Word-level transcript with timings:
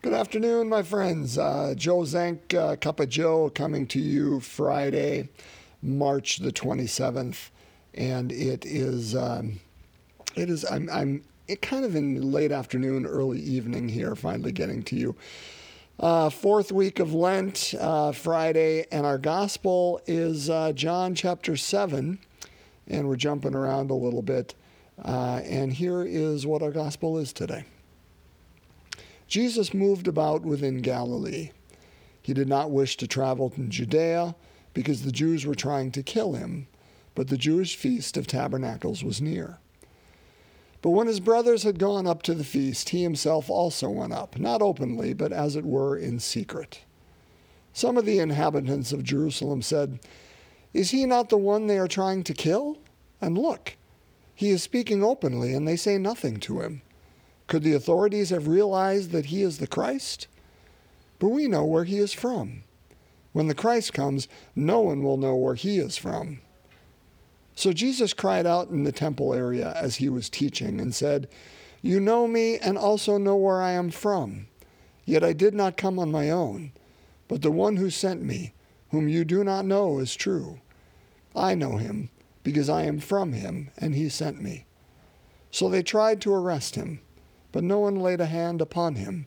Good 0.00 0.14
afternoon, 0.14 0.68
my 0.68 0.84
friends. 0.84 1.36
Uh, 1.38 1.74
Joe 1.76 2.04
Zank, 2.04 2.54
uh, 2.54 2.76
Cup 2.76 3.00
of 3.00 3.08
Joe, 3.08 3.50
coming 3.50 3.84
to 3.88 3.98
you 3.98 4.38
Friday, 4.38 5.28
March 5.82 6.36
the 6.36 6.52
27th. 6.52 7.50
And 7.94 8.30
it 8.30 8.64
is, 8.64 9.16
um, 9.16 9.58
it 10.36 10.50
is, 10.50 10.64
I'm, 10.70 10.88
I'm 10.92 11.24
it 11.48 11.60
kind 11.62 11.84
of 11.84 11.96
in 11.96 12.30
late 12.30 12.52
afternoon, 12.52 13.06
early 13.06 13.40
evening 13.40 13.88
here, 13.88 14.14
finally 14.14 14.52
getting 14.52 14.84
to 14.84 14.94
you. 14.94 15.16
Uh, 15.98 16.30
fourth 16.30 16.70
week 16.70 17.00
of 17.00 17.12
Lent, 17.12 17.74
uh, 17.80 18.12
Friday, 18.12 18.86
and 18.92 19.04
our 19.04 19.18
gospel 19.18 20.00
is 20.06 20.48
uh, 20.48 20.70
John 20.74 21.16
chapter 21.16 21.56
7. 21.56 22.20
And 22.86 23.08
we're 23.08 23.16
jumping 23.16 23.56
around 23.56 23.90
a 23.90 23.94
little 23.94 24.22
bit. 24.22 24.54
Uh, 25.04 25.40
and 25.42 25.72
here 25.72 26.04
is 26.04 26.46
what 26.46 26.62
our 26.62 26.70
gospel 26.70 27.18
is 27.18 27.32
today. 27.32 27.64
Jesus 29.28 29.74
moved 29.74 30.08
about 30.08 30.42
within 30.42 30.80
Galilee. 30.80 31.50
He 32.22 32.32
did 32.32 32.48
not 32.48 32.70
wish 32.70 32.96
to 32.96 33.06
travel 33.06 33.50
to 33.50 33.66
Judea 33.66 34.34
because 34.72 35.02
the 35.02 35.12
Jews 35.12 35.44
were 35.44 35.54
trying 35.54 35.92
to 35.92 36.02
kill 36.02 36.32
him, 36.32 36.66
but 37.14 37.28
the 37.28 37.36
Jewish 37.36 37.76
feast 37.76 38.16
of 38.16 38.26
tabernacles 38.26 39.04
was 39.04 39.20
near. 39.20 39.58
But 40.80 40.90
when 40.90 41.08
his 41.08 41.20
brothers 41.20 41.62
had 41.62 41.78
gone 41.78 42.06
up 42.06 42.22
to 42.22 42.34
the 42.34 42.44
feast, 42.44 42.90
he 42.90 43.02
himself 43.02 43.50
also 43.50 43.90
went 43.90 44.14
up, 44.14 44.38
not 44.38 44.62
openly, 44.62 45.12
but 45.12 45.32
as 45.32 45.56
it 45.56 45.66
were 45.66 45.96
in 45.96 46.20
secret. 46.20 46.80
Some 47.72 47.96
of 47.96 48.06
the 48.06 48.20
inhabitants 48.20 48.92
of 48.92 49.02
Jerusalem 49.02 49.60
said, 49.60 50.00
Is 50.72 50.90
he 50.90 51.04
not 51.04 51.28
the 51.28 51.36
one 51.36 51.66
they 51.66 51.78
are 51.78 51.88
trying 51.88 52.24
to 52.24 52.32
kill? 52.32 52.78
And 53.20 53.36
look, 53.36 53.76
he 54.34 54.50
is 54.50 54.62
speaking 54.62 55.02
openly, 55.04 55.52
and 55.52 55.66
they 55.66 55.76
say 55.76 55.98
nothing 55.98 56.38
to 56.40 56.60
him. 56.60 56.82
Could 57.48 57.62
the 57.62 57.72
authorities 57.72 58.28
have 58.28 58.46
realized 58.46 59.10
that 59.10 59.26
he 59.26 59.42
is 59.42 59.56
the 59.56 59.66
Christ? 59.66 60.28
But 61.18 61.28
we 61.28 61.48
know 61.48 61.64
where 61.64 61.84
he 61.84 61.96
is 61.96 62.12
from. 62.12 62.62
When 63.32 63.48
the 63.48 63.54
Christ 63.54 63.94
comes, 63.94 64.28
no 64.54 64.80
one 64.80 65.02
will 65.02 65.16
know 65.16 65.34
where 65.34 65.54
he 65.54 65.78
is 65.78 65.96
from. 65.96 66.40
So 67.54 67.72
Jesus 67.72 68.12
cried 68.12 68.46
out 68.46 68.68
in 68.68 68.84
the 68.84 68.92
temple 68.92 69.32
area 69.32 69.72
as 69.72 69.96
he 69.96 70.10
was 70.10 70.28
teaching 70.28 70.78
and 70.78 70.94
said, 70.94 71.26
You 71.80 72.00
know 72.00 72.28
me 72.28 72.58
and 72.58 72.76
also 72.76 73.16
know 73.16 73.34
where 73.34 73.62
I 73.62 73.72
am 73.72 73.90
from. 73.90 74.46
Yet 75.06 75.24
I 75.24 75.32
did 75.32 75.54
not 75.54 75.78
come 75.78 75.98
on 75.98 76.12
my 76.12 76.30
own, 76.30 76.72
but 77.28 77.40
the 77.40 77.50
one 77.50 77.76
who 77.76 77.88
sent 77.88 78.22
me, 78.22 78.52
whom 78.90 79.08
you 79.08 79.24
do 79.24 79.42
not 79.42 79.64
know, 79.64 79.98
is 79.98 80.14
true. 80.14 80.60
I 81.34 81.54
know 81.54 81.78
him 81.78 82.10
because 82.42 82.68
I 82.68 82.82
am 82.82 83.00
from 83.00 83.32
him, 83.32 83.70
and 83.78 83.94
he 83.94 84.10
sent 84.10 84.40
me. 84.40 84.66
So 85.50 85.70
they 85.70 85.82
tried 85.82 86.20
to 86.22 86.34
arrest 86.34 86.74
him 86.74 87.00
but 87.52 87.64
no 87.64 87.78
one 87.78 87.96
laid 87.96 88.20
a 88.20 88.26
hand 88.26 88.60
upon 88.60 88.96
him, 88.96 89.26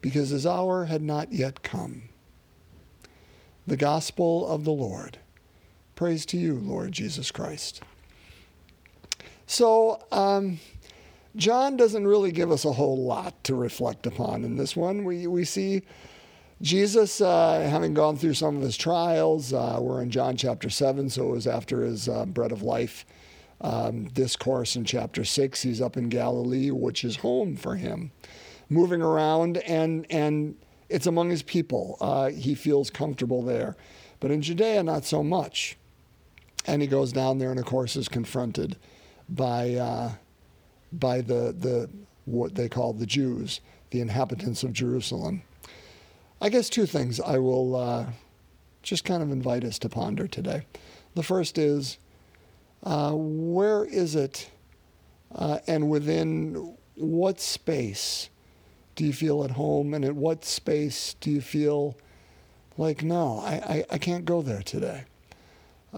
because 0.00 0.30
his 0.30 0.46
hour 0.46 0.86
had 0.86 1.02
not 1.02 1.32
yet 1.32 1.62
come. 1.62 2.02
The 3.66 3.76
Gospel 3.76 4.46
of 4.46 4.64
the 4.64 4.72
Lord. 4.72 5.18
Praise 5.94 6.24
to 6.26 6.38
you, 6.38 6.54
Lord 6.54 6.92
Jesus 6.92 7.30
Christ. 7.30 7.82
So, 9.46 10.02
um, 10.10 10.60
John 11.36 11.76
doesn't 11.76 12.06
really 12.06 12.32
give 12.32 12.50
us 12.50 12.64
a 12.64 12.72
whole 12.72 13.04
lot 13.04 13.44
to 13.44 13.54
reflect 13.54 14.06
upon 14.06 14.44
in 14.44 14.56
this 14.56 14.74
one. 14.74 15.04
We, 15.04 15.26
we 15.26 15.44
see 15.44 15.82
Jesus 16.62 17.20
uh, 17.20 17.68
having 17.70 17.94
gone 17.94 18.16
through 18.16 18.34
some 18.34 18.56
of 18.56 18.62
his 18.62 18.76
trials. 18.76 19.52
Uh, 19.52 19.78
we're 19.80 20.02
in 20.02 20.10
John 20.10 20.36
chapter 20.36 20.68
7, 20.68 21.08
so 21.10 21.28
it 21.28 21.32
was 21.32 21.46
after 21.46 21.82
his 21.82 22.08
uh, 22.08 22.26
bread 22.26 22.52
of 22.52 22.62
life 22.62 23.06
um, 23.60 24.04
discourse 24.08 24.76
in 24.76 24.84
chapter 24.84 25.24
6. 25.24 25.62
He's 25.62 25.80
up 25.80 25.96
in 25.96 26.08
Galilee, 26.08 26.70
which 26.70 27.04
is 27.04 27.16
home 27.16 27.56
for 27.56 27.76
him, 27.76 28.10
moving 28.68 29.02
around, 29.02 29.58
and, 29.58 30.06
and 30.10 30.56
it's 30.88 31.06
among 31.06 31.30
his 31.30 31.42
people. 31.42 31.96
Uh, 32.00 32.30
he 32.30 32.54
feels 32.54 32.90
comfortable 32.90 33.42
there. 33.42 33.76
But 34.18 34.30
in 34.30 34.42
Judea, 34.42 34.82
not 34.82 35.04
so 35.04 35.22
much. 35.22 35.76
And 36.66 36.82
he 36.82 36.88
goes 36.88 37.12
down 37.12 37.38
there 37.38 37.50
and, 37.50 37.58
of 37.58 37.64
course, 37.64 37.96
is 37.96 38.08
confronted 38.08 38.76
by, 39.28 39.74
uh, 39.74 40.12
by 40.92 41.22
the, 41.22 41.54
the, 41.58 41.88
what 42.26 42.54
they 42.54 42.68
call 42.68 42.92
the 42.92 43.06
Jews, 43.06 43.60
the 43.90 44.00
inhabitants 44.00 44.62
of 44.62 44.72
Jerusalem. 44.72 45.42
I 46.40 46.48
guess 46.48 46.68
two 46.68 46.86
things 46.86 47.20
I 47.20 47.38
will 47.38 47.76
uh, 47.76 48.06
just 48.82 49.04
kind 49.04 49.22
of 49.22 49.30
invite 49.30 49.64
us 49.64 49.78
to 49.80 49.88
ponder 49.88 50.26
today. 50.26 50.66
The 51.14 51.22
first 51.22 51.58
is 51.58 51.98
uh, 52.82 53.12
where 53.12 53.84
is 53.84 54.14
it, 54.14 54.50
uh, 55.34 55.58
and 55.66 55.90
within 55.90 56.76
what 56.94 57.40
space 57.40 58.28
do 58.96 59.04
you 59.04 59.12
feel 59.12 59.44
at 59.44 59.52
home, 59.52 59.94
and 59.94 60.04
at 60.04 60.14
what 60.14 60.44
space 60.44 61.14
do 61.20 61.30
you 61.30 61.40
feel 61.40 61.96
like, 62.76 63.02
no, 63.02 63.38
I, 63.40 63.52
I, 63.52 63.84
I 63.92 63.98
can't 63.98 64.24
go 64.24 64.42
there 64.42 64.62
today? 64.62 65.04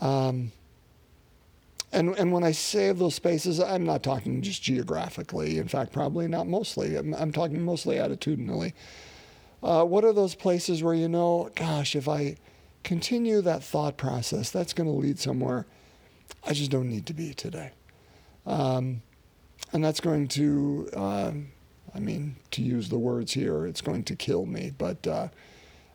Um, 0.01 0.53
and, 1.93 2.17
and 2.17 2.33
when 2.33 2.43
I 2.43 2.53
say 2.53 2.89
of 2.89 2.99
those 2.99 3.15
spaces, 3.15 3.61
I'm 3.61 3.85
not 3.85 4.03
talking 4.03 4.41
just 4.41 4.63
geographically. 4.63 5.59
In 5.59 5.69
fact, 5.69 5.93
probably 5.93 6.27
not 6.27 6.47
mostly. 6.47 6.97
I'm, 6.97 7.15
I'm 7.15 7.33
talking 7.33 7.63
mostly 7.63 7.97
attitudinally. 7.97 8.73
Uh, 9.63 9.85
what 9.85 10.05
are 10.05 10.13
those 10.13 10.35
places 10.35 10.83
where 10.83 10.95
you 10.95 11.09
know, 11.09 11.51
gosh, 11.55 11.95
if 11.95 12.09
I 12.09 12.37
continue 12.83 13.41
that 13.43 13.63
thought 13.63 13.97
process, 13.97 14.51
that's 14.51 14.73
going 14.73 14.89
to 14.89 14.97
lead 14.97 15.19
somewhere 15.19 15.67
I 16.45 16.53
just 16.53 16.71
don't 16.71 16.89
need 16.89 17.07
to 17.07 17.15
be 17.15 17.35
today. 17.35 17.73
Um, 18.47 19.03
and 19.73 19.85
that's 19.85 20.01
going 20.01 20.29
to, 20.29 20.89
uh, 20.95 21.33
I 21.95 21.99
mean, 21.99 22.37
to 22.53 22.63
use 22.63 22.89
the 22.89 22.99
words 22.99 23.33
here, 23.33 23.67
it's 23.67 23.81
going 23.81 24.05
to 24.05 24.17
kill 24.17 24.47
me, 24.47 24.73
but 24.77 25.07
uh, 25.07 25.29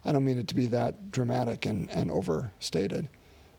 I 0.05 0.11
don't 0.11 0.25
mean 0.25 0.39
it 0.39 0.47
to 0.47 0.55
be 0.55 0.67
that 0.67 1.11
dramatic 1.11 1.65
and, 1.65 1.89
and 1.91 2.09
overstated. 2.09 3.09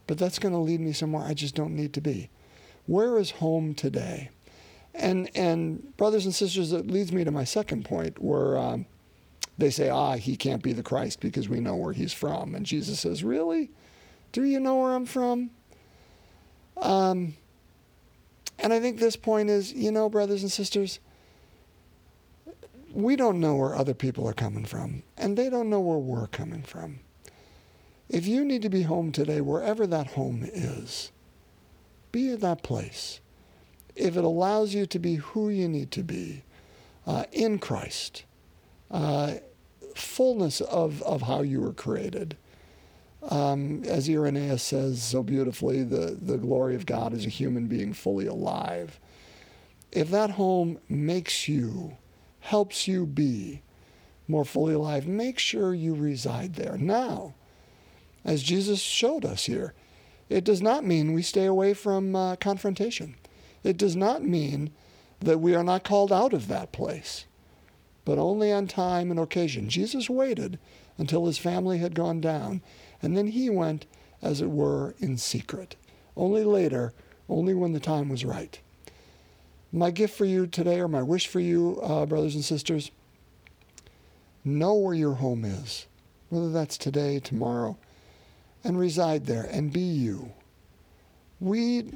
But 0.06 0.18
that's 0.18 0.38
going 0.38 0.54
to 0.54 0.58
lead 0.58 0.80
me 0.80 0.92
somewhere 0.92 1.24
I 1.24 1.34
just 1.34 1.54
don't 1.54 1.76
need 1.76 1.92
to 1.94 2.00
be. 2.00 2.30
Where 2.86 3.18
is 3.18 3.32
home 3.32 3.74
today? 3.74 4.30
And, 4.94 5.30
and 5.34 5.96
brothers 5.96 6.24
and 6.24 6.34
sisters, 6.34 6.72
it 6.72 6.90
leads 6.90 7.12
me 7.12 7.22
to 7.24 7.30
my 7.30 7.44
second 7.44 7.84
point 7.84 8.20
where 8.20 8.56
um, 8.56 8.86
they 9.58 9.70
say, 9.70 9.90
ah, 9.90 10.16
he 10.16 10.36
can't 10.36 10.62
be 10.62 10.72
the 10.72 10.82
Christ 10.82 11.20
because 11.20 11.48
we 11.48 11.60
know 11.60 11.76
where 11.76 11.92
he's 11.92 12.14
from. 12.14 12.54
And 12.54 12.64
Jesus 12.64 13.00
says, 13.00 13.22
really? 13.22 13.70
Do 14.32 14.44
you 14.44 14.58
know 14.58 14.76
where 14.76 14.94
I'm 14.94 15.06
from? 15.06 15.50
Um, 16.80 17.34
and 18.58 18.72
I 18.72 18.80
think 18.80 18.98
this 18.98 19.16
point 19.16 19.50
is, 19.50 19.72
you 19.72 19.92
know, 19.92 20.08
brothers 20.08 20.42
and 20.42 20.50
sisters, 20.50 20.98
we 22.92 23.16
don't 23.16 23.40
know 23.40 23.54
where 23.56 23.74
other 23.74 23.94
people 23.94 24.26
are 24.28 24.32
coming 24.32 24.64
from, 24.64 25.02
and 25.16 25.36
they 25.36 25.50
don't 25.50 25.70
know 25.70 25.80
where 25.80 25.98
we're 25.98 26.26
coming 26.26 26.62
from. 26.62 27.00
If 28.08 28.26
you 28.26 28.44
need 28.44 28.62
to 28.62 28.70
be 28.70 28.82
home 28.82 29.12
today, 29.12 29.40
wherever 29.40 29.86
that 29.86 30.08
home 30.08 30.48
is, 30.52 31.12
be 32.10 32.32
at 32.32 32.40
that 32.40 32.62
place. 32.62 33.20
If 33.94 34.16
it 34.16 34.24
allows 34.24 34.74
you 34.74 34.86
to 34.86 34.98
be 34.98 35.16
who 35.16 35.50
you 35.50 35.68
need 35.68 35.90
to 35.92 36.02
be 36.02 36.42
uh, 37.06 37.24
in 37.32 37.58
Christ, 37.58 38.24
uh, 38.90 39.34
fullness 39.94 40.60
of, 40.60 41.02
of 41.02 41.22
how 41.22 41.42
you 41.42 41.60
were 41.60 41.72
created, 41.72 42.36
um, 43.22 43.82
as 43.84 44.08
Irenaeus 44.08 44.62
says 44.62 45.02
so 45.02 45.22
beautifully, 45.22 45.82
the, 45.82 46.16
the 46.20 46.38
glory 46.38 46.74
of 46.74 46.86
God 46.86 47.12
is 47.12 47.26
a 47.26 47.30
human 47.30 47.66
being 47.66 47.92
fully 47.92 48.26
alive. 48.26 49.00
If 49.90 50.10
that 50.10 50.30
home 50.30 50.78
makes 50.88 51.48
you, 51.48 51.96
helps 52.40 52.86
you 52.86 53.06
be 53.06 53.62
more 54.28 54.44
fully 54.44 54.74
alive, 54.74 55.06
make 55.06 55.38
sure 55.38 55.74
you 55.74 55.94
reside 55.94 56.54
there. 56.54 56.76
Now, 56.76 57.34
as 58.24 58.42
Jesus 58.42 58.80
showed 58.80 59.24
us 59.24 59.46
here, 59.46 59.74
it 60.28 60.44
does 60.44 60.60
not 60.60 60.84
mean 60.84 61.14
we 61.14 61.22
stay 61.22 61.46
away 61.46 61.72
from 61.72 62.14
uh, 62.14 62.36
confrontation. 62.36 63.16
It 63.64 63.78
does 63.78 63.96
not 63.96 64.22
mean 64.22 64.70
that 65.20 65.40
we 65.40 65.54
are 65.54 65.64
not 65.64 65.84
called 65.84 66.12
out 66.12 66.32
of 66.32 66.48
that 66.48 66.70
place, 66.70 67.24
but 68.04 68.18
only 68.18 68.52
on 68.52 68.66
time 68.66 69.10
and 69.10 69.18
occasion. 69.18 69.68
Jesus 69.68 70.10
waited 70.10 70.58
until 70.98 71.26
his 71.26 71.38
family 71.38 71.78
had 71.78 71.94
gone 71.94 72.20
down 72.20 72.60
and 73.02 73.16
then 73.16 73.28
he 73.28 73.50
went, 73.50 73.86
as 74.22 74.40
it 74.40 74.50
were, 74.50 74.94
in 74.98 75.16
secret. 75.16 75.76
Only 76.16 76.44
later, 76.44 76.92
only 77.28 77.54
when 77.54 77.72
the 77.72 77.80
time 77.80 78.08
was 78.08 78.24
right. 78.24 78.58
My 79.70 79.90
gift 79.90 80.16
for 80.16 80.24
you 80.24 80.46
today, 80.46 80.80
or 80.80 80.88
my 80.88 81.02
wish 81.02 81.26
for 81.26 81.40
you, 81.40 81.78
uh, 81.82 82.06
brothers 82.06 82.34
and 82.34 82.44
sisters, 82.44 82.90
know 84.44 84.74
where 84.74 84.94
your 84.94 85.14
home 85.14 85.44
is, 85.44 85.86
whether 86.30 86.50
that's 86.50 86.78
today, 86.78 87.20
tomorrow, 87.20 87.76
and 88.64 88.78
reside 88.78 89.26
there 89.26 89.44
and 89.44 89.72
be 89.72 89.80
you. 89.80 90.32
We, 91.38 91.92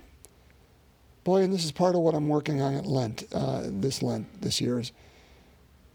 boy, 1.25 1.43
and 1.43 1.53
this 1.53 1.65
is 1.65 1.73
part 1.73 1.95
of 1.95 2.03
what 2.03 2.15
I'm 2.15 2.29
working 2.29 2.61
on 2.61 2.75
at 2.75 2.87
Lent, 2.87 3.25
uh, 3.33 3.63
this 3.65 4.03
Lent, 4.03 4.43
this 4.43 4.61
year, 4.61 4.79
is 4.79 4.93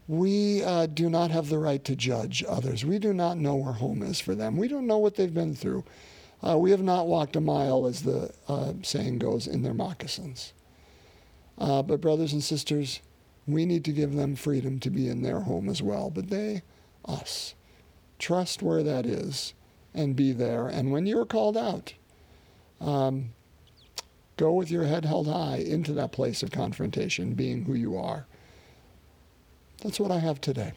we 0.08 0.64
uh, 0.64 0.86
do 0.86 1.10
not 1.10 1.30
have 1.30 1.50
the 1.50 1.58
right 1.58 1.84
to 1.84 1.94
judge 1.94 2.42
others. 2.48 2.84
We 2.84 2.98
do 2.98 3.12
not 3.12 3.36
know 3.36 3.54
where 3.56 3.74
home 3.74 4.02
is 4.02 4.18
for 4.18 4.34
them. 4.34 4.56
We 4.56 4.66
don't 4.66 4.86
know 4.86 4.98
what 4.98 5.16
they've 5.16 5.32
been 5.32 5.54
through. 5.54 5.84
Uh, 6.42 6.56
we 6.56 6.70
have 6.70 6.82
not 6.82 7.06
walked 7.06 7.36
a 7.36 7.40
mile, 7.40 7.86
as 7.86 8.02
the 8.02 8.32
uh, 8.48 8.72
saying 8.82 9.18
goes, 9.18 9.46
in 9.46 9.62
their 9.62 9.74
moccasins. 9.74 10.54
Uh, 11.58 11.82
but, 11.82 12.00
brothers 12.00 12.32
and 12.32 12.42
sisters, 12.42 13.00
We 13.48 13.64
need 13.64 13.84
to 13.86 13.92
give 13.92 14.14
them 14.14 14.36
freedom 14.36 14.78
to 14.80 14.90
be 14.90 15.08
in 15.08 15.22
their 15.22 15.40
home 15.40 15.70
as 15.70 15.82
well, 15.82 16.10
but 16.10 16.28
they, 16.28 16.62
us. 17.06 17.54
Trust 18.18 18.62
where 18.62 18.82
that 18.82 19.06
is 19.06 19.54
and 19.94 20.14
be 20.14 20.32
there. 20.32 20.68
And 20.68 20.92
when 20.92 21.06
you're 21.06 21.24
called 21.24 21.56
out, 21.56 21.94
um, 22.80 23.30
go 24.36 24.52
with 24.52 24.70
your 24.70 24.84
head 24.84 25.06
held 25.06 25.28
high 25.28 25.56
into 25.56 25.92
that 25.94 26.12
place 26.12 26.42
of 26.42 26.50
confrontation, 26.50 27.34
being 27.34 27.64
who 27.64 27.74
you 27.74 27.96
are. 27.96 28.27
That's 29.82 30.00
what 30.00 30.10
I 30.10 30.18
have 30.18 30.40
today. 30.40 30.72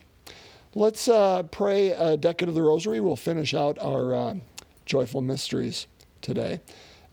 Let's 0.74 1.07
uh, 1.07 1.44
pray 1.44 1.89
a 1.89 2.15
decade 2.15 2.48
of 2.48 2.56
the 2.56 2.62
rosary. 2.62 3.00
We'll 3.00 3.15
finish 3.15 3.53
out 3.53 3.77
our 3.80 4.13
uh, 4.13 4.36
joyful 4.86 5.21
mysteries 5.21 5.88
today. 6.21 6.62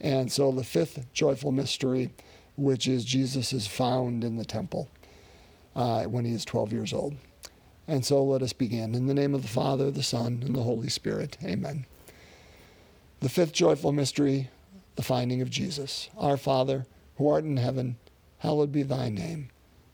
And 0.01 0.31
so 0.31 0.53
the 0.53 0.65
fifth 0.65 1.13
joyful 1.13 1.51
mystery, 1.51 2.11
which 2.57 2.87
is 2.87 3.05
Jesus 3.05 3.53
is 3.53 3.67
found 3.67 4.23
in 4.23 4.37
the 4.37 4.45
temple 4.45 4.89
uh, 5.75 6.05
when 6.05 6.25
he 6.25 6.33
is 6.33 6.45
12 6.45 6.73
years 6.73 6.93
old. 6.93 7.17
And 7.89 8.05
so 8.05 8.23
let 8.23 8.43
us 8.43 8.53
begin. 8.53 8.95
In 8.95 9.07
the 9.07 9.15
name 9.15 9.35
of 9.35 9.43
the 9.43 9.49
Father, 9.49 9.91
the 9.91 10.03
Son, 10.03 10.43
and 10.45 10.55
the 10.55 10.63
Holy 10.63 10.91
Spirit. 10.91 11.39
Amen. 11.43 11.87
The 13.21 13.31
fifth 13.31 13.53
joyful 13.53 13.93
mystery, 13.93 14.51
the 14.97 15.03
finding 15.03 15.41
of 15.41 15.51
Jesus. 15.51 16.11
Our 16.19 16.37
Father, 16.37 16.87
who 17.17 17.29
art 17.29 17.45
in 17.45 17.57
heaven, 17.57 17.97
hallowed 18.39 18.71
be 18.71 18.83
thy 18.83 19.09
name. 19.09 19.49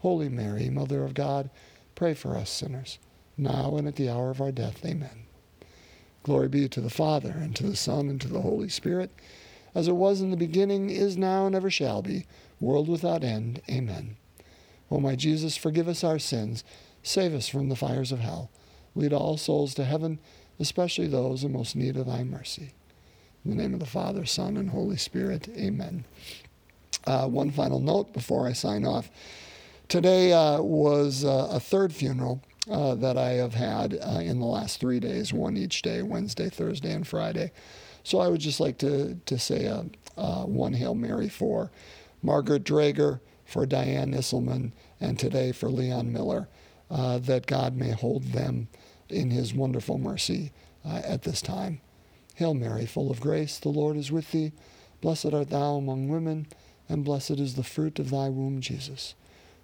Holy 0.00 0.28
Mary, 0.28 0.70
Mother 0.70 1.04
of 1.04 1.14
God, 1.14 1.50
pray 1.94 2.14
for 2.14 2.36
us 2.36 2.50
sinners, 2.50 2.98
now 3.36 3.76
and 3.76 3.86
at 3.86 3.96
the 3.96 4.08
hour 4.08 4.30
of 4.30 4.40
our 4.40 4.52
death. 4.52 4.84
Amen. 4.84 5.26
Glory 6.22 6.48
be 6.48 6.68
to 6.68 6.80
the 6.80 6.90
Father, 6.90 7.30
and 7.30 7.54
to 7.56 7.62
the 7.62 7.76
Son, 7.76 8.08
and 8.08 8.20
to 8.20 8.28
the 8.28 8.42
Holy 8.42 8.68
Spirit, 8.68 9.10
as 9.74 9.88
it 9.88 9.92
was 9.92 10.20
in 10.20 10.30
the 10.30 10.36
beginning, 10.36 10.90
is 10.90 11.16
now, 11.16 11.46
and 11.46 11.54
ever 11.54 11.70
shall 11.70 12.02
be, 12.02 12.26
world 12.60 12.88
without 12.88 13.24
end. 13.24 13.62
Amen. 13.70 14.16
O 14.90 14.98
my 14.98 15.16
Jesus, 15.16 15.56
forgive 15.56 15.88
us 15.88 16.02
our 16.02 16.18
sins, 16.18 16.64
save 17.02 17.34
us 17.34 17.48
from 17.48 17.68
the 17.68 17.76
fires 17.76 18.12
of 18.12 18.18
hell, 18.18 18.50
lead 18.94 19.12
all 19.12 19.36
souls 19.36 19.74
to 19.74 19.84
heaven, 19.84 20.18
especially 20.58 21.06
those 21.06 21.44
in 21.44 21.52
most 21.52 21.76
need 21.76 21.96
of 21.96 22.06
thy 22.06 22.24
mercy. 22.24 22.72
In 23.44 23.50
the 23.50 23.56
name 23.56 23.72
of 23.72 23.80
the 23.80 23.86
Father, 23.86 24.26
Son, 24.26 24.56
and 24.56 24.70
Holy 24.70 24.96
Spirit. 24.96 25.48
Amen. 25.56 26.04
Uh, 27.06 27.26
one 27.26 27.50
final 27.50 27.80
note 27.80 28.12
before 28.12 28.46
I 28.46 28.52
sign 28.52 28.84
off. 28.84 29.10
Today 29.90 30.32
uh, 30.32 30.62
was 30.62 31.24
uh, 31.24 31.48
a 31.50 31.58
third 31.58 31.92
funeral 31.92 32.40
uh, 32.70 32.94
that 32.94 33.18
I 33.18 33.30
have 33.30 33.54
had 33.54 33.98
uh, 34.00 34.20
in 34.20 34.38
the 34.38 34.46
last 34.46 34.78
three 34.78 35.00
days, 35.00 35.32
one 35.32 35.56
each 35.56 35.82
day, 35.82 36.00
Wednesday, 36.00 36.48
Thursday, 36.48 36.92
and 36.92 37.04
Friday. 37.04 37.50
So 38.04 38.20
I 38.20 38.28
would 38.28 38.40
just 38.40 38.60
like 38.60 38.78
to, 38.78 39.16
to 39.16 39.36
say 39.36 39.64
a, 39.64 39.86
one 40.46 40.74
Hail 40.74 40.94
Mary 40.94 41.28
for 41.28 41.72
Margaret 42.22 42.62
Drager, 42.62 43.18
for 43.44 43.66
Diane 43.66 44.14
Isselman, 44.14 44.70
and 45.00 45.18
today 45.18 45.50
for 45.50 45.68
Leon 45.68 46.12
Miller, 46.12 46.46
uh, 46.88 47.18
that 47.18 47.46
God 47.46 47.74
may 47.76 47.90
hold 47.90 48.26
them 48.26 48.68
in 49.08 49.32
his 49.32 49.52
wonderful 49.52 49.98
mercy 49.98 50.52
uh, 50.86 51.02
at 51.04 51.22
this 51.22 51.42
time. 51.42 51.80
Hail 52.36 52.54
Mary, 52.54 52.86
full 52.86 53.10
of 53.10 53.18
grace, 53.18 53.58
the 53.58 53.70
Lord 53.70 53.96
is 53.96 54.12
with 54.12 54.30
thee. 54.30 54.52
Blessed 55.00 55.34
art 55.34 55.50
thou 55.50 55.74
among 55.74 56.08
women, 56.08 56.46
and 56.88 57.04
blessed 57.04 57.40
is 57.40 57.56
the 57.56 57.64
fruit 57.64 57.98
of 57.98 58.10
thy 58.10 58.28
womb, 58.28 58.60
Jesus. 58.60 59.16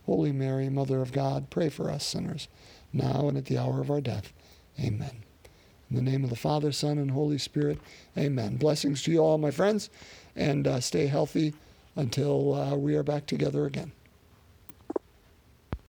Holy 0.06 0.32
Mary, 0.32 0.68
Mother 0.68 1.02
of 1.02 1.12
God, 1.12 1.50
pray 1.50 1.68
for 1.68 1.90
us 1.90 2.06
sinners 2.06 2.48
now 2.92 3.28
and 3.28 3.36
at 3.36 3.46
the 3.46 3.58
hour 3.58 3.80
of 3.80 3.90
our 3.90 4.00
death. 4.00 4.32
Amen. 4.80 5.22
In 5.90 5.96
the 5.96 6.02
name 6.02 6.24
of 6.24 6.30
the 6.30 6.36
Father, 6.36 6.72
Son, 6.72 6.98
and 6.98 7.10
Holy 7.10 7.38
Spirit, 7.38 7.78
amen. 8.16 8.56
Blessings 8.56 9.02
to 9.02 9.12
you 9.12 9.18
all, 9.18 9.38
my 9.38 9.50
friends, 9.50 9.90
and 10.34 10.66
uh, 10.66 10.80
stay 10.80 11.06
healthy 11.06 11.54
until 11.94 12.54
uh, 12.54 12.74
we 12.76 12.96
are 12.96 13.02
back 13.02 13.26
together 13.26 13.66
again. 13.66 13.92